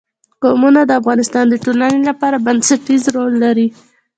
قومونه 0.43 0.81
د 0.85 0.91
افغانستان 1.01 1.45
د 1.49 1.55
ټولنې 1.63 2.01
لپاره 2.09 2.43
بنسټيز 2.45 3.03
رول 3.15 3.33
لري. 3.43 3.67